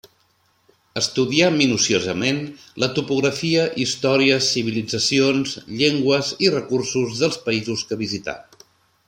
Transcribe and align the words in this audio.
Estudià 1.01 1.49
minuciosament 1.57 2.39
la 2.83 2.89
topografia, 2.95 3.67
història, 3.83 4.39
civilitzacions, 4.47 5.55
llengües, 5.83 6.33
i 6.47 6.51
recursos 6.57 7.23
dels 7.23 7.39
països 7.51 7.87
que 7.93 8.01
visità. 8.03 8.39